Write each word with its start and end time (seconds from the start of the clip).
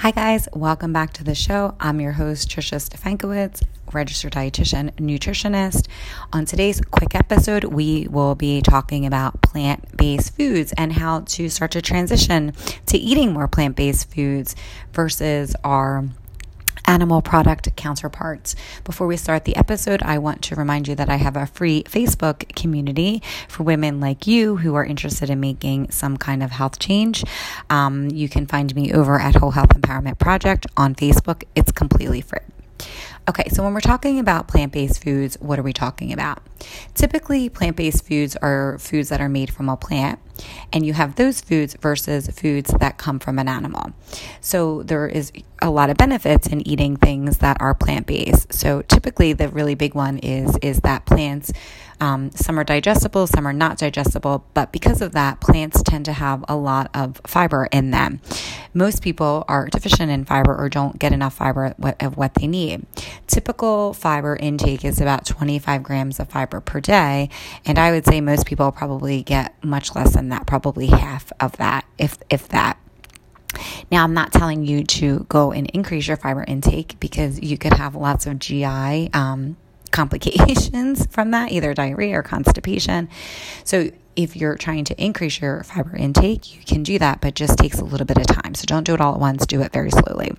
Hi, 0.00 0.12
guys. 0.12 0.48
Welcome 0.54 0.94
back 0.94 1.12
to 1.12 1.24
the 1.24 1.34
show. 1.34 1.74
I'm 1.78 2.00
your 2.00 2.12
host, 2.12 2.48
Trisha 2.48 2.76
Stefankowitz, 2.76 3.62
registered 3.92 4.32
dietitian, 4.32 4.92
nutritionist. 4.92 5.88
On 6.32 6.46
today's 6.46 6.80
quick 6.80 7.14
episode, 7.14 7.64
we 7.64 8.08
will 8.08 8.34
be 8.34 8.62
talking 8.62 9.04
about 9.04 9.42
plant 9.42 9.98
based 9.98 10.34
foods 10.34 10.72
and 10.78 10.94
how 10.94 11.20
to 11.20 11.50
start 11.50 11.72
to 11.72 11.82
transition 11.82 12.54
to 12.86 12.96
eating 12.96 13.34
more 13.34 13.46
plant 13.46 13.76
based 13.76 14.10
foods 14.10 14.56
versus 14.94 15.54
our 15.64 16.08
animal 16.86 17.22
product 17.22 17.74
counterparts. 17.76 18.56
Before 18.84 19.06
we 19.06 19.16
start 19.16 19.44
the 19.44 19.56
episode, 19.56 20.02
I 20.02 20.18
want 20.18 20.42
to 20.42 20.56
remind 20.56 20.88
you 20.88 20.94
that 20.94 21.08
I 21.08 21.16
have 21.16 21.36
a 21.36 21.46
free 21.46 21.82
Facebook 21.84 22.54
community 22.54 23.22
for 23.48 23.62
women 23.62 24.00
like 24.00 24.26
you 24.26 24.56
who 24.56 24.74
are 24.74 24.84
interested 24.84 25.30
in 25.30 25.40
making 25.40 25.90
some 25.90 26.16
kind 26.16 26.42
of 26.42 26.50
health 26.50 26.78
change. 26.78 27.24
Um, 27.68 28.10
you 28.10 28.28
can 28.28 28.46
find 28.46 28.74
me 28.74 28.92
over 28.92 29.20
at 29.20 29.36
Whole 29.36 29.52
Health 29.52 29.70
Empowerment 29.70 30.18
Project 30.18 30.66
on 30.76 30.94
Facebook. 30.94 31.44
It's 31.54 31.72
completely 31.72 32.20
free. 32.20 32.40
Okay, 33.28 33.48
so 33.50 33.62
when 33.62 33.74
we're 33.74 33.80
talking 33.80 34.18
about 34.18 34.48
plant 34.48 34.72
based 34.72 35.04
foods, 35.04 35.36
what 35.40 35.58
are 35.58 35.62
we 35.62 35.72
talking 35.72 36.12
about? 36.12 36.42
Typically, 36.94 37.48
plant 37.48 37.76
based 37.76 38.06
foods 38.06 38.34
are 38.36 38.78
foods 38.78 39.08
that 39.10 39.20
are 39.20 39.28
made 39.28 39.52
from 39.52 39.68
a 39.68 39.76
plant, 39.76 40.18
and 40.72 40.84
you 40.84 40.94
have 40.94 41.16
those 41.16 41.40
foods 41.40 41.76
versus 41.80 42.28
foods 42.28 42.72
that 42.80 42.98
come 42.98 43.18
from 43.18 43.38
an 43.38 43.46
animal. 43.46 43.92
So, 44.40 44.82
there 44.82 45.06
is 45.06 45.32
a 45.62 45.70
lot 45.70 45.90
of 45.90 45.96
benefits 45.96 46.46
in 46.46 46.66
eating 46.66 46.96
things 46.96 47.38
that 47.38 47.60
are 47.60 47.74
plant 47.74 48.06
based. 48.06 48.52
So, 48.52 48.82
typically, 48.82 49.32
the 49.32 49.48
really 49.48 49.74
big 49.74 49.94
one 49.94 50.18
is, 50.18 50.56
is 50.62 50.80
that 50.80 51.06
plants 51.06 51.52
um, 52.00 52.30
some 52.30 52.58
are 52.58 52.64
digestible, 52.64 53.26
some 53.26 53.46
are 53.46 53.52
not 53.52 53.76
digestible, 53.76 54.46
but 54.54 54.72
because 54.72 55.02
of 55.02 55.12
that, 55.12 55.40
plants 55.40 55.82
tend 55.82 56.06
to 56.06 56.14
have 56.14 56.42
a 56.48 56.56
lot 56.56 56.90
of 56.94 57.20
fiber 57.26 57.68
in 57.70 57.90
them. 57.90 58.20
Most 58.72 59.02
people 59.02 59.44
are 59.48 59.66
deficient 59.66 60.10
in 60.10 60.24
fiber 60.24 60.56
or 60.56 60.68
don't 60.70 60.98
get 60.98 61.12
enough 61.12 61.34
fiber 61.34 61.74
of 62.00 62.16
what 62.16 62.34
they 62.34 62.46
need. 62.46 62.86
Typical 63.26 63.92
fiber 63.92 64.36
intake 64.36 64.84
is 64.84 65.00
about 65.00 65.26
25 65.26 65.82
grams 65.82 66.18
of 66.18 66.28
fiber 66.30 66.60
per 66.60 66.80
day, 66.80 67.28
and 67.66 67.78
I 67.78 67.90
would 67.90 68.06
say 68.06 68.20
most 68.20 68.46
people 68.46 68.72
probably 68.72 69.22
get 69.22 69.62
much 69.62 69.94
less 69.94 70.14
than 70.14 70.30
that, 70.30 70.46
probably 70.46 70.86
half 70.86 71.30
of 71.38 71.56
that, 71.58 71.84
if 71.98 72.16
if 72.30 72.48
that. 72.48 72.78
Now, 73.90 74.04
I'm 74.04 74.14
not 74.14 74.32
telling 74.32 74.64
you 74.64 74.84
to 74.84 75.26
go 75.28 75.52
and 75.52 75.68
increase 75.70 76.06
your 76.06 76.16
fiber 76.16 76.44
intake 76.44 76.98
because 77.00 77.40
you 77.40 77.58
could 77.58 77.72
have 77.72 77.94
lots 77.94 78.26
of 78.26 78.38
GI 78.38 79.10
um, 79.12 79.56
complications 79.90 81.06
from 81.10 81.32
that, 81.32 81.52
either 81.52 81.74
diarrhea 81.74 82.18
or 82.18 82.22
constipation. 82.22 83.08
So, 83.64 83.90
if 84.16 84.36
you're 84.36 84.56
trying 84.56 84.84
to 84.84 85.02
increase 85.02 85.40
your 85.40 85.62
fiber 85.62 85.96
intake, 85.96 86.54
you 86.54 86.64
can 86.64 86.82
do 86.82 86.98
that, 86.98 87.20
but 87.20 87.34
just 87.34 87.56
takes 87.58 87.78
a 87.78 87.84
little 87.84 88.06
bit 88.06 88.18
of 88.18 88.26
time. 88.26 88.54
So 88.54 88.66
don't 88.66 88.84
do 88.84 88.92
it 88.94 89.00
all 89.00 89.14
at 89.14 89.20
once, 89.20 89.46
do 89.46 89.62
it 89.62 89.72
very 89.72 89.90
slowly. 89.90 90.32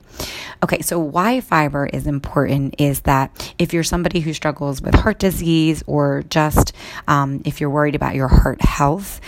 Okay, 0.61 0.81
so 0.81 0.99
why 0.99 1.41
fiber 1.41 1.87
is 1.87 2.05
important 2.05 2.75
is 2.79 3.01
that 3.01 3.53
if 3.57 3.73
you're 3.73 3.83
somebody 3.83 4.19
who 4.19 4.33
struggles 4.33 4.81
with 4.81 4.93
heart 4.93 5.19
disease 5.19 5.83
or 5.87 6.23
just 6.29 6.73
um, 7.07 7.41
if 7.45 7.61
you're 7.61 7.69
worried 7.69 7.95
about 7.95 8.13
your 8.13 8.27
heart 8.27 8.61
health, 8.61 9.21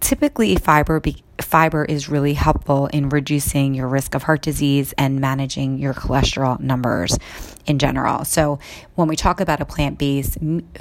typically 0.00 0.54
fiber 0.56 1.00
be- 1.00 1.23
fiber 1.40 1.84
is 1.84 2.08
really 2.08 2.34
helpful 2.34 2.86
in 2.88 3.08
reducing 3.08 3.74
your 3.74 3.88
risk 3.88 4.14
of 4.14 4.22
heart 4.24 4.42
disease 4.42 4.94
and 4.98 5.20
managing 5.20 5.78
your 5.78 5.94
cholesterol 5.94 6.58
numbers 6.60 7.18
in 7.66 7.78
general. 7.78 8.24
So 8.24 8.58
when 8.94 9.08
we 9.08 9.16
talk 9.16 9.40
about 9.40 9.60
a 9.60 9.64
plant-based 9.64 10.38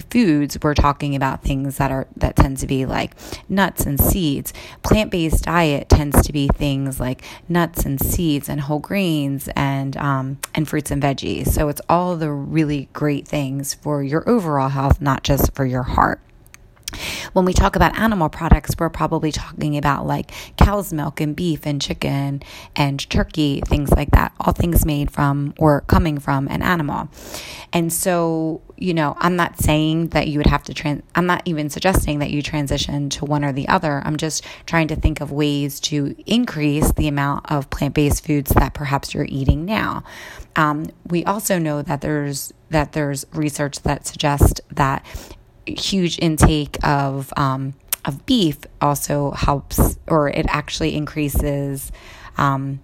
foods, 0.09 0.57
we're 0.61 0.73
talking 0.73 1.15
about 1.15 1.43
things 1.43 1.77
that 1.77 1.91
are 1.91 2.07
that 2.17 2.35
tend 2.35 2.57
to 2.57 2.67
be 2.67 2.85
like 2.85 3.15
nuts 3.49 3.85
and 3.85 3.99
seeds. 3.99 4.53
Plant-based 4.83 5.43
diet 5.43 5.89
tends 5.89 6.21
to 6.25 6.33
be 6.33 6.47
things 6.49 6.99
like 6.99 7.23
nuts 7.47 7.85
and 7.85 8.01
seeds 8.01 8.49
and 8.49 8.61
whole 8.61 8.79
grains 8.79 9.49
and 9.55 9.95
um, 9.97 10.39
and 10.53 10.67
fruits 10.67 10.91
and 10.91 11.01
veggies. 11.01 11.49
So 11.49 11.69
it's 11.69 11.81
all 11.87 12.17
the 12.17 12.31
really 12.31 12.89
great 12.93 13.27
things 13.27 13.73
for 13.73 14.03
your 14.03 14.27
overall 14.29 14.69
health, 14.69 15.01
not 15.01 15.23
just 15.23 15.53
for 15.55 15.65
your 15.65 15.83
heart. 15.83 16.19
When 17.33 17.45
we 17.45 17.53
talk 17.53 17.75
about 17.75 17.97
animal 17.97 18.29
products, 18.29 18.75
we're 18.77 18.89
probably 18.89 19.31
talking 19.31 19.77
about 19.77 20.05
like 20.05 20.31
cow's 20.57 20.93
milk 20.93 21.19
and 21.21 21.35
beef 21.35 21.65
and 21.65 21.81
chicken 21.81 22.43
and 22.75 23.09
turkey, 23.09 23.61
things 23.65 23.91
like 23.91 24.11
that, 24.11 24.33
all 24.39 24.53
things 24.53 24.85
made 24.85 25.11
from 25.11 25.53
or 25.57 25.81
coming 25.81 26.19
from 26.19 26.47
an 26.47 26.61
animal. 26.61 27.09
And 27.71 27.91
so, 27.91 28.61
you 28.77 28.93
know, 28.93 29.15
I'm 29.17 29.35
not 29.35 29.59
saying 29.59 30.09
that 30.09 30.27
you 30.27 30.39
would 30.39 30.47
have 30.47 30.63
to 30.63 30.73
trans, 30.73 31.03
I'm 31.15 31.25
not 31.25 31.41
even 31.45 31.69
suggesting 31.69 32.19
that 32.19 32.29
you 32.29 32.41
transition 32.41 33.09
to 33.11 33.25
one 33.25 33.43
or 33.43 33.51
the 33.51 33.67
other. 33.67 34.01
I'm 34.05 34.17
just 34.17 34.43
trying 34.65 34.87
to 34.89 34.95
think 34.95 35.21
of 35.21 35.31
ways 35.31 35.79
to 35.81 36.15
increase 36.25 36.91
the 36.93 37.07
amount 37.07 37.51
of 37.51 37.69
plant 37.69 37.93
based 37.95 38.25
foods 38.25 38.51
that 38.51 38.73
perhaps 38.73 39.13
you're 39.13 39.25
eating 39.29 39.65
now. 39.65 40.03
Um, 40.55 40.87
we 41.07 41.25
also 41.25 41.57
know 41.57 41.81
that 41.81 42.01
there's 42.01 42.53
that 42.69 42.93
there's 42.93 43.25
research 43.33 43.81
that 43.81 44.05
suggests 44.05 44.59
that 44.71 45.05
huge 45.65 46.19
intake 46.19 46.77
of 46.83 47.33
um, 47.37 47.73
of 48.05 48.25
beef 48.25 48.57
also 48.81 49.31
helps, 49.31 49.97
or 50.07 50.29
it 50.29 50.45
actually 50.49 50.95
increases. 50.95 51.91
Um, 52.37 52.81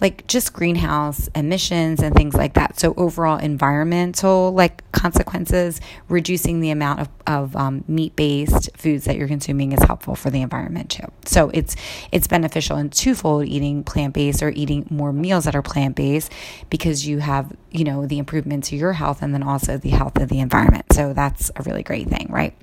like 0.00 0.26
just 0.26 0.52
greenhouse 0.52 1.28
emissions 1.34 2.02
and 2.02 2.14
things 2.14 2.34
like 2.34 2.54
that. 2.54 2.78
So 2.78 2.94
overall 2.96 3.38
environmental 3.38 4.52
like 4.52 4.90
consequences, 4.92 5.80
reducing 6.08 6.60
the 6.60 6.70
amount 6.70 7.00
of, 7.00 7.08
of 7.26 7.56
um, 7.56 7.84
meat 7.88 8.14
based 8.16 8.70
foods 8.76 9.04
that 9.04 9.16
you're 9.16 9.28
consuming 9.28 9.72
is 9.72 9.82
helpful 9.82 10.14
for 10.14 10.30
the 10.30 10.42
environment 10.42 10.90
too. 10.90 11.10
So 11.24 11.50
it's 11.54 11.76
it's 12.12 12.26
beneficial 12.26 12.76
in 12.76 12.90
twofold 12.90 13.46
eating 13.46 13.84
plant 13.84 14.14
based 14.14 14.42
or 14.42 14.50
eating 14.50 14.86
more 14.90 15.12
meals 15.12 15.44
that 15.44 15.56
are 15.56 15.62
plant 15.62 15.96
based 15.96 16.32
because 16.70 17.06
you 17.06 17.18
have 17.18 17.54
you 17.70 17.84
know 17.84 18.06
the 18.06 18.18
improvement 18.18 18.64
to 18.64 18.76
your 18.76 18.92
health 18.92 19.22
and 19.22 19.34
then 19.34 19.42
also 19.42 19.78
the 19.78 19.90
health 19.90 20.18
of 20.18 20.28
the 20.28 20.40
environment. 20.40 20.86
So 20.92 21.12
that's 21.12 21.50
a 21.56 21.62
really 21.62 21.82
great 21.82 22.08
thing, 22.08 22.26
right? 22.30 22.54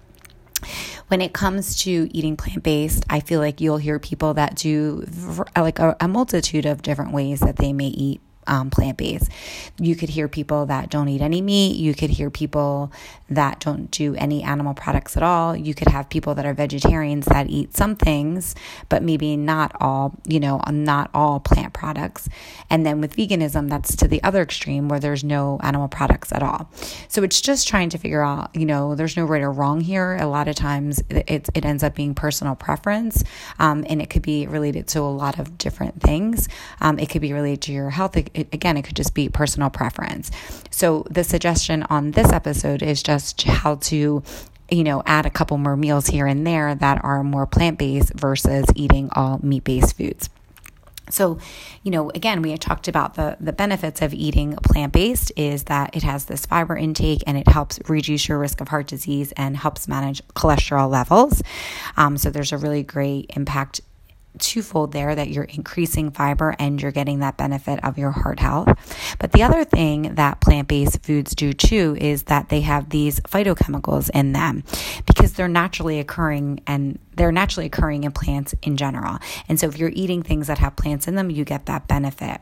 When 1.07 1.21
it 1.21 1.33
comes 1.33 1.77
to 1.83 2.09
eating 2.11 2.35
plant 2.35 2.63
based, 2.63 3.05
I 3.09 3.19
feel 3.19 3.39
like 3.39 3.61
you'll 3.61 3.77
hear 3.77 3.99
people 3.99 4.33
that 4.35 4.55
do 4.55 5.05
like 5.55 5.79
a, 5.79 5.95
a 5.99 6.07
multitude 6.07 6.65
of 6.65 6.81
different 6.81 7.11
ways 7.11 7.39
that 7.41 7.57
they 7.57 7.73
may 7.73 7.87
eat 7.87 8.21
um, 8.47 8.69
plant 8.69 8.97
based. 8.97 9.31
You 9.77 9.95
could 9.95 10.09
hear 10.09 10.27
people 10.27 10.65
that 10.67 10.89
don't 10.89 11.07
eat 11.09 11.21
any 11.21 11.41
meat. 11.41 11.75
You 11.75 11.93
could 11.93 12.09
hear 12.09 12.29
people 12.29 12.91
that 13.29 13.59
don't 13.59 13.89
do 13.89 14.15
any 14.15 14.43
animal 14.43 14.73
products 14.73 15.17
at 15.17 15.23
all. 15.23 15.55
You 15.55 15.73
could 15.73 15.87
have 15.87 16.09
people 16.09 16.35
that 16.35 16.45
are 16.45 16.53
vegetarians 16.53 17.25
that 17.25 17.49
eat 17.49 17.75
some 17.75 17.95
things, 17.95 18.55
but 18.89 19.01
maybe 19.01 19.35
not 19.35 19.75
all, 19.81 20.13
you 20.25 20.39
know, 20.39 20.61
not 20.69 21.09
all 21.13 21.39
plant 21.39 21.73
products. 21.73 22.29
And 22.69 22.85
then 22.85 23.01
with 23.01 23.15
veganism, 23.15 23.69
that's 23.69 23.95
to 23.97 24.07
the 24.07 24.21
other 24.23 24.41
extreme 24.41 24.89
where 24.89 24.99
there's 24.99 25.23
no 25.23 25.59
animal 25.63 25.87
products 25.87 26.31
at 26.31 26.43
all. 26.43 26.69
So 27.07 27.23
it's 27.23 27.41
just 27.41 27.67
trying 27.67 27.89
to 27.89 27.97
figure 27.97 28.23
out, 28.23 28.55
you 28.55 28.65
know, 28.65 28.95
there's 28.95 29.17
no 29.17 29.25
right 29.25 29.41
or 29.41 29.51
wrong 29.51 29.81
here. 29.81 30.17
A 30.17 30.27
lot 30.27 30.47
of 30.47 30.55
times 30.55 31.03
it, 31.09 31.49
it 31.53 31.65
ends 31.65 31.83
up 31.83 31.95
being 31.95 32.13
personal 32.13 32.55
preference, 32.55 33.23
um, 33.59 33.85
and 33.89 34.01
it 34.01 34.09
could 34.09 34.21
be 34.21 34.45
related 34.47 34.87
to 34.89 34.99
a 34.99 35.01
lot 35.01 35.39
of 35.39 35.57
different 35.57 36.01
things. 36.01 36.47
Um, 36.81 36.99
it 36.99 37.09
could 37.09 37.21
be 37.21 37.33
related 37.33 37.61
to 37.63 37.71
your 37.71 37.89
health. 37.89 38.17
It, 38.17 38.29
it, 38.35 38.47
again, 38.53 38.77
it 38.77 38.83
could 38.83 38.95
just 38.95 39.13
be 39.13 39.29
personal 39.29 39.69
preference. 39.69 40.31
So 40.69 41.05
the 41.09 41.23
suggestion 41.23 41.83
on 41.83 42.11
this 42.11 42.31
episode 42.31 42.83
is 42.83 43.01
just 43.01 43.43
how 43.43 43.75
to 43.75 44.23
you 44.71 44.83
know, 44.83 45.03
add 45.05 45.25
a 45.25 45.29
couple 45.29 45.57
more 45.57 45.77
meals 45.77 46.07
here 46.07 46.25
and 46.25 46.45
there 46.45 46.73
that 46.73 47.03
are 47.03 47.23
more 47.23 47.45
plant 47.45 47.77
based 47.77 48.13
versus 48.13 48.65
eating 48.75 49.09
all 49.11 49.39
meat 49.43 49.63
based 49.63 49.95
foods. 49.97 50.29
So, 51.09 51.37
you 51.83 51.91
know, 51.91 52.09
again, 52.15 52.41
we 52.41 52.49
had 52.49 52.61
talked 52.61 52.87
about 52.87 53.13
the, 53.13 53.37
the 53.39 53.53
benefits 53.53 54.01
of 54.01 54.13
eating 54.13 54.55
plant 54.63 54.91
based 54.91 55.31
is 55.35 55.65
that 55.65 55.95
it 55.95 56.01
has 56.01 56.25
this 56.25 56.47
fiber 56.47 56.75
intake 56.75 57.23
and 57.27 57.37
it 57.37 57.47
helps 57.47 57.79
reduce 57.87 58.27
your 58.27 58.39
risk 58.39 58.59
of 58.59 58.69
heart 58.69 58.87
disease 58.87 59.31
and 59.37 59.55
helps 59.55 59.87
manage 59.87 60.25
cholesterol 60.29 60.89
levels. 60.89 61.43
Um, 61.95 62.17
so, 62.17 62.31
there's 62.31 62.51
a 62.51 62.57
really 62.57 62.81
great 62.81 63.31
impact 63.35 63.81
twofold 64.39 64.91
there 64.91 65.15
that 65.15 65.29
you're 65.29 65.45
increasing 65.45 66.11
fiber 66.11 66.55
and 66.59 66.81
you're 66.81 66.91
getting 66.91 67.19
that 67.19 67.37
benefit 67.37 67.83
of 67.83 67.97
your 67.97 68.11
heart 68.11 68.39
health. 68.39 68.67
But 69.19 69.31
the 69.31 69.43
other 69.43 69.63
thing 69.63 70.15
that 70.15 70.41
plant 70.41 70.67
based 70.67 71.03
foods 71.03 71.35
do 71.35 71.53
too 71.53 71.97
is 71.99 72.23
that 72.23 72.49
they 72.49 72.61
have 72.61 72.89
these 72.89 73.19
phytochemicals 73.21 74.09
in 74.13 74.33
them 74.33 74.63
because 75.15 75.33
they're 75.33 75.47
naturally 75.47 75.99
occurring 75.99 76.59
and 76.67 76.99
they're 77.15 77.31
naturally 77.31 77.65
occurring 77.65 78.03
in 78.03 78.11
plants 78.11 78.53
in 78.61 78.75
general. 78.75 79.17
And 79.47 79.57
so 79.57 79.67
if 79.67 79.77
you're 79.77 79.91
eating 79.93 80.21
things 80.21 80.47
that 80.47 80.57
have 80.59 80.75
plants 80.75 81.07
in 81.07 81.15
them, 81.15 81.29
you 81.29 81.45
get 81.45 81.67
that 81.67 81.87
benefit. 81.87 82.41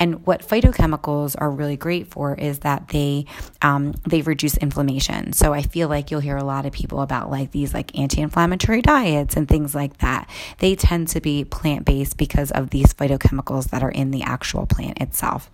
And 0.00 0.26
what 0.26 0.40
phytochemicals 0.40 1.36
are 1.38 1.50
really 1.50 1.76
great 1.76 2.08
for 2.08 2.34
is 2.34 2.60
that 2.60 2.88
they 2.88 3.26
um, 3.60 3.92
they 4.06 4.22
reduce 4.22 4.56
inflammation. 4.56 5.34
So 5.34 5.52
I 5.52 5.62
feel 5.62 5.88
like 5.88 6.10
you'll 6.10 6.20
hear 6.20 6.38
a 6.38 6.44
lot 6.44 6.64
of 6.64 6.72
people 6.72 7.02
about 7.02 7.30
like 7.30 7.50
these 7.50 7.74
like 7.74 7.96
anti-inflammatory 7.98 8.80
diets 8.80 9.36
and 9.36 9.46
things 9.46 9.74
like 9.74 9.98
that. 9.98 10.28
They 10.58 10.74
tend 10.74 11.08
to 11.08 11.20
be 11.20 11.44
plant-based 11.44 12.16
because 12.16 12.50
of 12.52 12.70
these 12.70 12.94
phytochemicals 12.94 13.70
that 13.70 13.82
are 13.82 13.90
in 13.90 14.10
the 14.10 14.22
actual 14.22 14.66
plant 14.66 15.00
itself. 15.00 15.50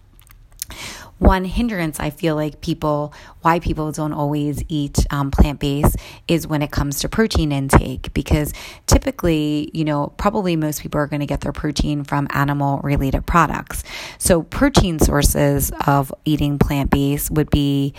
One 1.20 1.44
hindrance 1.44 2.00
I 2.00 2.10
feel 2.10 2.34
like 2.34 2.60
people, 2.62 3.12
why 3.42 3.60
people 3.60 3.92
don't 3.92 4.14
always 4.14 4.64
eat 4.68 5.06
um, 5.10 5.30
plant 5.30 5.60
based 5.60 5.96
is 6.26 6.46
when 6.46 6.62
it 6.62 6.70
comes 6.70 7.00
to 7.00 7.08
protein 7.08 7.52
intake, 7.52 8.12
because 8.14 8.52
typically, 8.86 9.70
you 9.74 9.84
know, 9.84 10.12
probably 10.16 10.56
most 10.56 10.80
people 10.80 10.98
are 10.98 11.06
going 11.06 11.20
to 11.20 11.26
get 11.26 11.42
their 11.42 11.52
protein 11.52 12.04
from 12.04 12.26
animal 12.30 12.80
related 12.82 13.26
products. 13.26 13.84
So, 14.18 14.42
protein 14.42 14.98
sources 14.98 15.70
of 15.86 16.12
eating 16.24 16.58
plant 16.58 16.90
based 16.90 17.30
would 17.30 17.50
be 17.50 17.94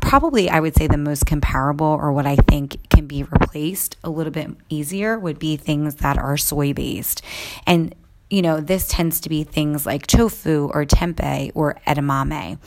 probably 0.00 0.48
I 0.48 0.60
would 0.60 0.74
say 0.74 0.86
the 0.86 0.96
most 0.96 1.26
comparable 1.26 1.86
or 1.86 2.10
what 2.10 2.26
I 2.26 2.36
think 2.36 2.88
can 2.88 3.06
be 3.06 3.24
replaced 3.24 3.96
a 4.02 4.08
little 4.08 4.32
bit 4.32 4.50
easier 4.70 5.18
would 5.18 5.38
be 5.38 5.58
things 5.58 5.96
that 5.96 6.16
are 6.16 6.38
soy 6.38 6.72
based. 6.72 7.20
And 7.66 7.94
you 8.28 8.42
know, 8.42 8.60
this 8.60 8.88
tends 8.88 9.20
to 9.20 9.28
be 9.28 9.44
things 9.44 9.86
like 9.86 10.06
tofu 10.06 10.68
or 10.72 10.84
tempeh 10.84 11.52
or 11.54 11.78
edamame. 11.86 12.58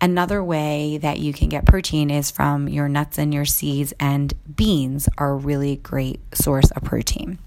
Another 0.00 0.42
way 0.42 0.98
that 0.98 1.20
you 1.20 1.32
can 1.32 1.48
get 1.48 1.66
protein 1.66 2.10
is 2.10 2.30
from 2.30 2.68
your 2.68 2.88
nuts 2.88 3.18
and 3.18 3.32
your 3.32 3.44
seeds, 3.44 3.92
and 4.00 4.34
beans 4.56 5.08
are 5.16 5.32
a 5.32 5.36
really 5.36 5.76
great 5.76 6.20
source 6.34 6.70
of 6.72 6.82
protein. 6.82 7.38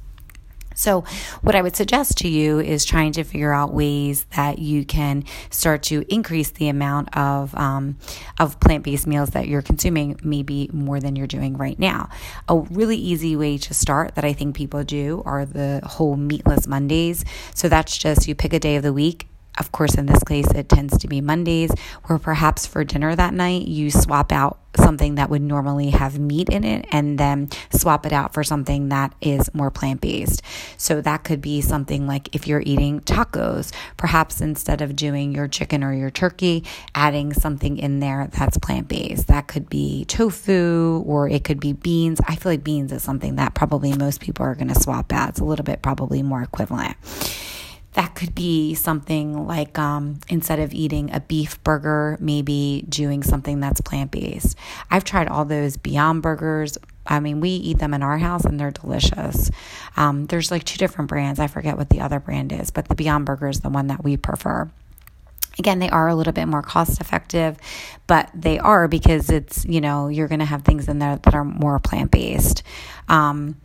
So, 0.77 1.03
what 1.41 1.55
I 1.55 1.61
would 1.61 1.75
suggest 1.75 2.19
to 2.19 2.27
you 2.27 2.59
is 2.59 2.85
trying 2.85 3.11
to 3.13 3.23
figure 3.23 3.51
out 3.51 3.73
ways 3.73 4.25
that 4.35 4.59
you 4.59 4.85
can 4.85 5.23
start 5.49 5.83
to 5.83 6.05
increase 6.07 6.51
the 6.51 6.69
amount 6.69 7.17
of 7.17 7.53
um, 7.55 7.97
of 8.39 8.59
plant 8.59 8.83
based 8.83 9.07
meals 9.07 9.31
that 9.31 9.47
you're 9.47 9.63
consuming, 9.63 10.19
maybe 10.23 10.69
more 10.71 10.99
than 10.99 11.15
you're 11.15 11.27
doing 11.27 11.57
right 11.57 11.79
now. 11.79 12.09
A 12.47 12.57
really 12.57 12.97
easy 12.97 13.35
way 13.35 13.57
to 13.57 13.73
start 13.73 14.15
that 14.15 14.23
I 14.23 14.33
think 14.33 14.55
people 14.55 14.83
do 14.83 15.23
are 15.25 15.45
the 15.45 15.81
whole 15.83 16.15
meatless 16.15 16.67
Mondays. 16.67 17.25
So 17.55 17.67
that's 17.67 17.97
just 17.97 18.27
you 18.27 18.35
pick 18.35 18.53
a 18.53 18.59
day 18.59 18.75
of 18.75 18.83
the 18.83 18.93
week 18.93 19.27
of 19.57 19.71
course, 19.71 19.95
in 19.95 20.05
this 20.05 20.23
case, 20.23 20.49
it 20.51 20.69
tends 20.69 20.97
to 20.99 21.07
be 21.07 21.21
Mondays, 21.21 21.71
where 22.05 22.19
perhaps 22.19 22.65
for 22.65 22.83
dinner 22.83 23.15
that 23.15 23.33
night, 23.33 23.67
you 23.67 23.91
swap 23.91 24.31
out 24.31 24.59
something 24.75 25.15
that 25.15 25.29
would 25.29 25.41
normally 25.41 25.89
have 25.89 26.19
meat 26.19 26.49
in 26.49 26.63
it 26.63 26.85
and 26.91 27.17
then 27.17 27.49
swap 27.71 28.05
it 28.05 28.13
out 28.13 28.33
for 28.33 28.43
something 28.43 28.89
that 28.89 29.13
is 29.21 29.51
more 29.53 29.71
plant 29.71 30.01
based. 30.01 30.41
So 30.77 31.01
that 31.01 31.23
could 31.23 31.41
be 31.41 31.61
something 31.61 32.07
like 32.07 32.35
if 32.35 32.47
you're 32.47 32.61
eating 32.63 33.01
tacos, 33.01 33.73
perhaps 33.97 34.39
instead 34.39 34.81
of 34.81 34.95
doing 34.95 35.33
your 35.33 35.47
chicken 35.47 35.83
or 35.83 35.93
your 35.93 36.11
turkey, 36.11 36.63
adding 36.93 37.33
something 37.33 37.77
in 37.77 37.99
there 37.99 38.29
that's 38.31 38.57
plant 38.57 38.87
based. 38.87 39.27
That 39.27 39.47
could 39.47 39.69
be 39.69 40.05
tofu 40.05 41.03
or 41.05 41.27
it 41.27 41.43
could 41.43 41.59
be 41.59 41.73
beans. 41.73 42.21
I 42.27 42.35
feel 42.35 42.51
like 42.51 42.63
beans 42.63 42.91
is 42.91 43.01
something 43.01 43.35
that 43.35 43.55
probably 43.55 43.95
most 43.95 44.21
people 44.21 44.45
are 44.45 44.55
going 44.55 44.69
to 44.69 44.79
swap 44.79 45.11
out. 45.11 45.29
It's 45.29 45.39
a 45.39 45.45
little 45.45 45.65
bit 45.65 45.81
probably 45.81 46.21
more 46.21 46.43
equivalent. 46.43 46.95
That 47.97 48.13
could 48.13 48.35
be 48.35 48.75
something 48.75 49.47
like 49.47 49.79
um, 49.79 50.19
instead 50.29 50.59
of 50.59 50.71
eating 50.71 51.09
a 51.15 51.19
beef 51.19 51.61
burger, 51.63 52.15
maybe 52.19 52.85
doing 52.87 53.23
something 53.23 53.59
that's 53.59 53.81
plant 53.81 54.11
based. 54.11 54.55
I've 54.91 55.03
tried 55.03 55.27
all 55.27 55.45
those 55.45 55.77
Beyond 55.77 56.21
Burgers. 56.21 56.77
I 57.07 57.19
mean, 57.19 57.39
we 57.39 57.49
eat 57.49 57.79
them 57.79 57.95
in 57.95 58.03
our 58.03 58.19
house 58.19 58.45
and 58.45 58.59
they're 58.59 58.69
delicious. 58.69 59.49
Um, 59.95 60.27
there's 60.27 60.51
like 60.51 60.63
two 60.63 60.77
different 60.77 61.09
brands. 61.09 61.39
I 61.39 61.47
forget 61.47 61.75
what 61.75 61.89
the 61.89 62.01
other 62.01 62.19
brand 62.19 62.53
is, 62.53 62.69
but 62.69 62.87
the 62.87 62.93
Beyond 62.93 63.25
Burger 63.25 63.47
is 63.47 63.61
the 63.61 63.69
one 63.69 63.87
that 63.87 64.03
we 64.03 64.15
prefer. 64.15 64.69
Again, 65.57 65.79
they 65.79 65.89
are 65.89 66.07
a 66.07 66.13
little 66.13 66.33
bit 66.33 66.45
more 66.45 66.61
cost 66.61 67.01
effective, 67.01 67.57
but 68.05 68.29
they 68.35 68.59
are 68.59 68.87
because 68.87 69.31
it's, 69.31 69.65
you 69.65 69.81
know, 69.81 70.07
you're 70.07 70.27
going 70.27 70.37
to 70.37 70.45
have 70.45 70.61
things 70.61 70.87
in 70.87 70.99
there 70.99 71.15
that 71.17 71.33
are 71.33 71.43
more 71.43 71.79
plant 71.79 72.11
based. 72.11 72.61
Um, 73.09 73.59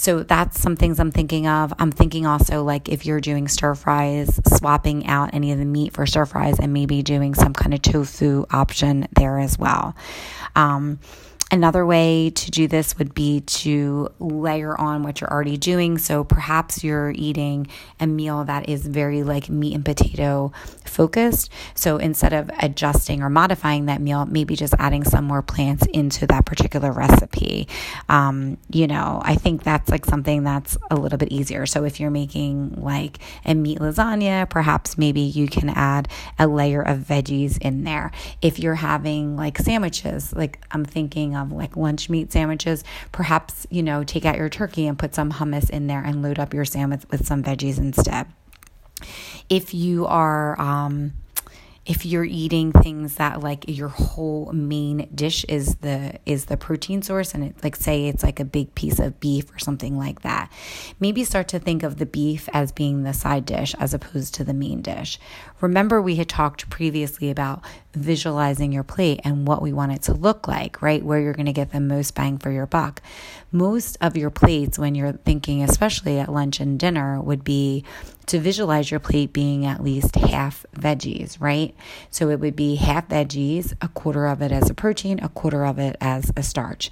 so 0.00 0.22
that's 0.22 0.58
some 0.58 0.76
things 0.76 0.98
I'm 0.98 1.10
thinking 1.10 1.46
of. 1.46 1.74
I'm 1.78 1.92
thinking 1.92 2.24
also 2.24 2.64
like 2.64 2.88
if 2.88 3.04
you're 3.04 3.20
doing 3.20 3.48
stir 3.48 3.74
fries, 3.74 4.40
swapping 4.56 5.06
out 5.06 5.34
any 5.34 5.52
of 5.52 5.58
the 5.58 5.66
meat 5.66 5.92
for 5.92 6.06
stir 6.06 6.24
fries 6.24 6.58
and 6.58 6.72
maybe 6.72 7.02
doing 7.02 7.34
some 7.34 7.52
kind 7.52 7.74
of 7.74 7.82
tofu 7.82 8.46
option 8.50 9.06
there 9.14 9.38
as 9.38 9.58
well. 9.58 9.94
Um, 10.56 11.00
Another 11.52 11.84
way 11.84 12.30
to 12.30 12.50
do 12.52 12.68
this 12.68 12.96
would 12.96 13.12
be 13.12 13.40
to 13.40 14.08
layer 14.20 14.80
on 14.80 15.02
what 15.02 15.20
you're 15.20 15.32
already 15.32 15.56
doing. 15.56 15.98
So 15.98 16.22
perhaps 16.22 16.84
you're 16.84 17.10
eating 17.10 17.66
a 17.98 18.06
meal 18.06 18.44
that 18.44 18.68
is 18.68 18.86
very 18.86 19.24
like 19.24 19.50
meat 19.50 19.74
and 19.74 19.84
potato 19.84 20.52
focused. 20.84 21.50
So 21.74 21.96
instead 21.96 22.32
of 22.32 22.52
adjusting 22.60 23.20
or 23.20 23.30
modifying 23.30 23.86
that 23.86 24.00
meal, 24.00 24.26
maybe 24.26 24.54
just 24.54 24.74
adding 24.78 25.02
some 25.02 25.24
more 25.24 25.42
plants 25.42 25.84
into 25.92 26.24
that 26.28 26.46
particular 26.46 26.92
recipe. 26.92 27.66
Um, 28.08 28.56
you 28.70 28.86
know, 28.86 29.20
I 29.24 29.34
think 29.34 29.64
that's 29.64 29.90
like 29.90 30.06
something 30.06 30.44
that's 30.44 30.78
a 30.88 30.94
little 30.94 31.18
bit 31.18 31.32
easier. 31.32 31.66
So 31.66 31.82
if 31.82 31.98
you're 31.98 32.12
making 32.12 32.80
like 32.80 33.18
a 33.44 33.54
meat 33.56 33.80
lasagna, 33.80 34.48
perhaps 34.48 34.96
maybe 34.96 35.22
you 35.22 35.48
can 35.48 35.68
add 35.68 36.06
a 36.38 36.46
layer 36.46 36.80
of 36.80 36.98
veggies 36.98 37.58
in 37.58 37.82
there. 37.82 38.12
If 38.40 38.60
you're 38.60 38.76
having 38.76 39.36
like 39.36 39.58
sandwiches, 39.58 40.32
like 40.32 40.64
I'm 40.70 40.84
thinking 40.84 41.34
of 41.40 41.52
like 41.52 41.76
lunch 41.76 42.08
meat 42.08 42.32
sandwiches, 42.32 42.84
perhaps, 43.12 43.66
you 43.70 43.82
know, 43.82 44.04
take 44.04 44.24
out 44.24 44.36
your 44.36 44.48
turkey 44.48 44.86
and 44.86 44.98
put 44.98 45.14
some 45.14 45.32
hummus 45.32 45.70
in 45.70 45.86
there 45.86 46.02
and 46.02 46.22
load 46.22 46.38
up 46.38 46.54
your 46.54 46.64
sandwich 46.64 47.02
with 47.10 47.26
some 47.26 47.42
veggies 47.42 47.78
instead. 47.78 48.26
If 49.48 49.74
you 49.74 50.06
are, 50.06 50.60
um, 50.60 51.12
if 51.86 52.04
you're 52.04 52.24
eating 52.24 52.72
things 52.72 53.16
that 53.16 53.40
like 53.40 53.64
your 53.66 53.88
whole 53.88 54.52
main 54.52 55.08
dish 55.14 55.44
is 55.48 55.76
the 55.76 56.18
is 56.26 56.44
the 56.44 56.56
protein 56.56 57.00
source 57.02 57.34
and 57.34 57.42
it 57.42 57.64
like 57.64 57.74
say 57.74 58.06
it's 58.06 58.22
like 58.22 58.38
a 58.38 58.44
big 58.44 58.74
piece 58.74 58.98
of 58.98 59.18
beef 59.18 59.50
or 59.52 59.58
something 59.58 59.98
like 59.98 60.20
that 60.20 60.52
maybe 61.00 61.24
start 61.24 61.48
to 61.48 61.58
think 61.58 61.82
of 61.82 61.96
the 61.96 62.06
beef 62.06 62.48
as 62.52 62.70
being 62.70 63.02
the 63.02 63.14
side 63.14 63.46
dish 63.46 63.74
as 63.80 63.94
opposed 63.94 64.34
to 64.34 64.44
the 64.44 64.52
main 64.52 64.82
dish 64.82 65.18
remember 65.60 66.02
we 66.02 66.16
had 66.16 66.28
talked 66.28 66.68
previously 66.68 67.30
about 67.30 67.62
visualizing 67.92 68.72
your 68.72 68.82
plate 68.82 69.20
and 69.24 69.46
what 69.46 69.62
we 69.62 69.72
want 69.72 69.92
it 69.92 70.02
to 70.02 70.12
look 70.12 70.46
like 70.46 70.80
right? 70.82 71.04
Where 71.04 71.20
you're 71.20 71.32
going 71.32 71.46
to 71.46 71.52
get 71.52 71.72
the 71.72 71.80
most 71.80 72.14
bang 72.14 72.38
for 72.38 72.50
your 72.50 72.66
buck. 72.66 73.02
Most 73.52 73.98
of 74.00 74.16
your 74.16 74.30
plates 74.30 74.78
when 74.78 74.94
you're 74.94 75.12
thinking 75.12 75.62
especially 75.62 76.18
at 76.18 76.32
lunch 76.32 76.60
and 76.60 76.78
dinner 76.78 77.20
would 77.20 77.44
be 77.44 77.84
to 78.26 78.38
visualize 78.38 78.90
your 78.90 79.00
plate 79.00 79.32
being 79.32 79.66
at 79.66 79.82
least 79.82 80.14
half 80.14 80.64
veggies, 80.76 81.40
right? 81.40 81.74
So 82.10 82.28
it 82.28 82.38
would 82.38 82.54
be 82.54 82.76
half 82.76 83.08
veggies, 83.08 83.74
a 83.82 83.88
quarter 83.88 84.26
of 84.26 84.40
it 84.40 84.52
as 84.52 84.70
a 84.70 84.74
protein, 84.74 85.18
a 85.20 85.28
quarter 85.28 85.66
of 85.66 85.78
it 85.78 85.96
as 86.00 86.30
a 86.36 86.42
starch 86.42 86.90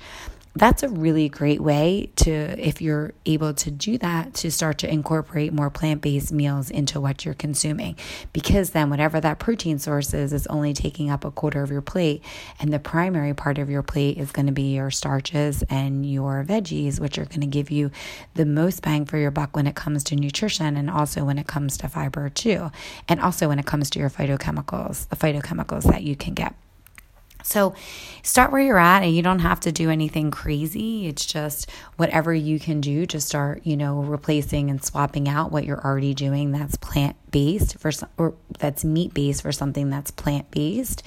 that's 0.55 0.83
a 0.83 0.89
really 0.89 1.29
great 1.29 1.61
way 1.61 2.11
to, 2.17 2.33
if 2.33 2.83
you're 2.83 3.13
able 3.27 3.55
to 3.55 3.71
do 3.71 3.99
that, 3.99 4.35
to 4.35 4.51
start 4.51 4.79
to 4.79 4.93
incorporate 4.93 5.53
more 5.53 5.71
plant 5.71 6.03
based 6.03 6.33
meals 6.33 6.71
into 6.71 7.01
what 7.01 7.25
you're 7.25 7.35
consuming. 7.35 7.97
Because 8.33 8.71
then, 8.71 8.91
whatever 8.91 9.21
that 9.21 9.39
protein 9.39 9.79
source 9.79 10.13
is, 10.15 10.33
is 10.33 10.47
only 10.49 10.75
taking 10.75 11.11
up 11.11 11.25
a 11.25 11.31
quarter 11.31 11.63
of 11.63 11.71
your 11.71 11.83
plate. 11.83 12.23
And 12.61 12.73
the 12.73 12.79
primary 12.79 13.35
part 13.35 13.59
of 13.59 13.71
your 13.71 13.83
plate 13.83 14.19
is 14.19 14.33
going 14.33 14.47
to 14.47 14.53
be 14.53 14.75
your 14.75 14.91
starches 14.91 15.63
and 15.71 16.05
your 16.05 16.45
veggies, 16.45 16.99
which 16.99 17.19
are 17.19 17.27
going 17.27 17.41
to 17.41 17.47
give 17.47 17.71
you 17.71 17.91
the 18.35 18.47
most 18.47 18.83
bang 18.83 19.05
for 19.05 19.19
your 19.19 19.31
buck 19.31 19.55
when 19.55 19.67
it 19.67 19.75
comes 19.75 20.03
to 20.05 20.17
nutrition 20.17 20.77
and 20.77 20.91
also 20.91 21.25
when 21.25 21.39
it 21.39 21.47
comes 21.47 21.77
to 21.79 21.89
fiber, 21.89 22.29
too. 22.29 22.71
And 23.09 23.21
also 23.21 23.49
when 23.49 23.59
it 23.59 23.67
comes 23.67 23.91
to 23.91 23.99
your 23.99 24.11
phytochemicals, 24.11 25.09
the 25.09 25.17
phytochemicals 25.17 25.85
that 25.85 26.03
you 26.03 26.17
can 26.17 26.35
get. 26.35 26.55
So 27.49 27.75
start 28.23 28.53
where 28.53 28.61
you're 28.61 28.79
at 28.79 29.03
and 29.03 29.15
you 29.15 29.23
don't 29.23 29.39
have 29.39 29.61
to 29.61 29.73
do 29.73 29.89
anything 29.91 30.31
crazy. 30.31 31.07
It's 31.07 31.25
just 31.25 31.71
whatever 31.97 32.35
you 32.35 32.61
can 32.61 32.83
do 32.83 33.07
to 33.07 33.21
start, 33.21 33.63
you 33.65 33.77
know, 33.77 34.03
replacing 34.03 34.69
and 34.69 34.85
swapping 34.85 35.29
out 35.29 35.51
what 35.51 35.65
you're 35.65 35.83
already 35.83 36.13
doing 36.13 36.53
that's 36.53 36.77
plant 36.77 37.17
based 37.31 37.79
for 37.79 37.91
or 38.19 38.35
that's 38.59 38.85
meat 38.85 39.15
based 39.15 39.43
for 39.43 39.51
something 39.51 39.89
that's 39.89 40.11
plant 40.11 40.51
based. 40.51 41.03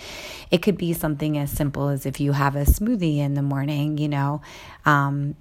It 0.50 0.64
could 0.64 0.78
be 0.78 0.94
something 0.94 1.38
as 1.38 1.52
simple 1.52 1.90
as 1.90 2.08
if 2.08 2.20
you 2.20 2.32
have 2.32 2.56
a 2.56 2.64
smoothie 2.64 3.18
in 3.18 3.36
the 3.36 3.44
morning, 3.44 4.00
you 4.00 4.10
know, 4.10 4.42
um, 4.86 5.36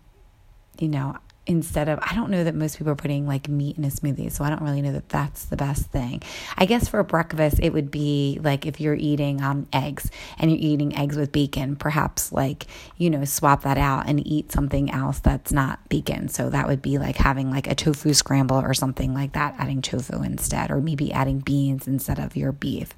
you 0.78 0.88
know, 0.88 1.16
instead 1.47 1.88
of 1.88 1.99
I 2.02 2.14
don't 2.14 2.30
know 2.30 2.44
that 2.44 2.54
most 2.54 2.78
people 2.78 2.92
are 2.92 2.97
putting 2.97 3.26
like 3.26 3.49
meat 3.49 3.78
in 3.78 3.85
a 3.85 3.88
smoothie, 3.88 4.30
so 4.30 4.44
I 4.44 4.50
don't 4.50 4.62
really 4.62 4.82
know 4.82 4.92
that 4.92 5.09
that's 5.09 5.47
the 5.47 5.56
best 5.56 5.87
thing. 5.87 6.23
I 6.56 6.66
guess 6.66 6.88
for 6.88 7.02
breakfast 7.02 7.59
it 7.62 7.73
would 7.73 7.90
be 7.90 8.38
like 8.42 8.66
if 8.66 8.80
you're 8.80 8.94
eating 8.94 9.42
um, 9.42 9.66
eggs 9.73 10.11
and 10.38 10.50
you're 10.50 10.61
eating 10.61 10.97
eggs 10.97 11.16
with 11.16 11.32
bacon, 11.32 11.76
perhaps 11.76 12.32
like 12.32 12.66
you 12.99 13.11
know 13.11 13.25
swap 13.25 13.62
that 13.62 13.78
out 13.78 14.09
and 14.09 14.26
eat 14.26 14.52
something 14.52 14.90
else 14.90 15.20
that's 15.20 15.52
not 15.52 15.87
bacon. 15.88 16.28
So 16.28 16.50
that 16.50 16.68
would 16.68 16.82
be 16.82 16.99
like 16.99 17.16
having 17.16 17.50
like 17.50 17.66
a 17.66 17.75
tofu 17.75 18.14
scramble 18.14 18.59
or 18.59 18.75
something 18.75 19.14
like 19.14 19.32
that, 19.32 19.54
adding 19.59 19.82
tofu 19.82 20.23
instead, 20.23 20.70
or 20.70 20.80
maybe 20.80 21.12
adding 21.12 21.40
beans 21.40 21.87
instead 21.87 22.18
of 22.18 22.37
your 22.37 22.52
beef. 22.52 22.94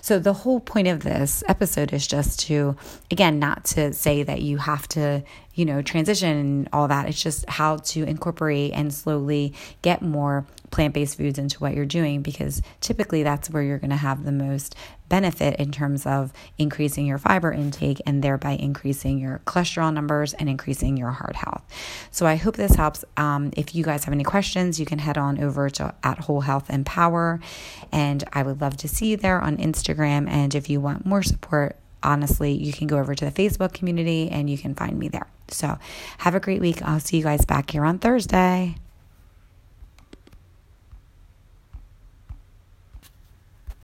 So 0.00 0.18
the 0.18 0.32
whole 0.32 0.60
point 0.60 0.88
of 0.88 1.02
this 1.02 1.42
episode 1.48 1.92
is 1.92 2.06
just 2.06 2.40
to 2.40 2.76
again 3.10 3.38
not 3.38 3.64
to 3.66 3.92
say 3.92 4.22
that 4.22 4.42
you 4.42 4.58
have 4.58 4.88
to 4.88 5.22
you 5.54 5.64
know, 5.64 5.82
transition 5.82 6.36
and 6.36 6.68
all 6.72 6.88
that. 6.88 7.08
It's 7.08 7.22
just 7.22 7.48
how 7.48 7.76
to 7.76 8.02
incorporate 8.04 8.72
and 8.72 8.92
slowly 8.92 9.54
get 9.82 10.02
more 10.02 10.46
plant 10.70 10.92
based 10.92 11.16
foods 11.16 11.38
into 11.38 11.60
what 11.60 11.74
you're 11.74 11.86
doing 11.86 12.20
because 12.20 12.60
typically 12.80 13.22
that's 13.22 13.48
where 13.48 13.62
you're 13.62 13.78
going 13.78 13.90
to 13.90 13.96
have 13.96 14.24
the 14.24 14.32
most 14.32 14.74
benefit 15.08 15.54
in 15.60 15.70
terms 15.70 16.06
of 16.06 16.32
increasing 16.58 17.06
your 17.06 17.18
fiber 17.18 17.52
intake 17.52 18.00
and 18.06 18.24
thereby 18.24 18.52
increasing 18.52 19.18
your 19.18 19.40
cholesterol 19.46 19.92
numbers 19.94 20.34
and 20.34 20.48
increasing 20.48 20.96
your 20.96 21.10
heart 21.10 21.36
health. 21.36 21.62
So 22.10 22.26
I 22.26 22.34
hope 22.34 22.56
this 22.56 22.74
helps. 22.74 23.04
Um, 23.16 23.52
if 23.56 23.74
you 23.74 23.84
guys 23.84 24.04
have 24.04 24.14
any 24.14 24.24
questions, 24.24 24.80
you 24.80 24.86
can 24.86 24.98
head 24.98 25.16
on 25.16 25.38
over 25.38 25.70
to 25.70 25.94
at 26.02 26.18
Whole 26.20 26.40
Health 26.40 26.68
Empower, 26.70 27.38
and 27.92 28.24
I 28.32 28.42
would 28.42 28.60
love 28.60 28.76
to 28.78 28.88
see 28.88 29.12
you 29.12 29.16
there 29.16 29.40
on 29.40 29.58
Instagram. 29.58 30.28
And 30.28 30.54
if 30.54 30.68
you 30.68 30.80
want 30.80 31.06
more 31.06 31.22
support, 31.22 31.76
honestly, 32.02 32.52
you 32.52 32.72
can 32.72 32.86
go 32.86 32.98
over 32.98 33.14
to 33.14 33.24
the 33.24 33.30
Facebook 33.30 33.72
community 33.72 34.28
and 34.28 34.50
you 34.50 34.58
can 34.58 34.74
find 34.74 34.98
me 34.98 35.08
there. 35.08 35.28
So 35.48 35.78
have 36.18 36.34
a 36.34 36.40
great 36.40 36.60
week. 36.60 36.82
I'll 36.82 37.00
see 37.00 37.18
you 37.18 37.22
guys 37.22 37.44
back 37.44 37.70
here 37.70 37.84
on 37.84 37.98
Thursday. 37.98 38.76